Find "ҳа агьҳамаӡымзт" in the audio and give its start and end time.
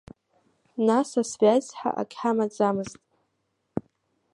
1.79-2.99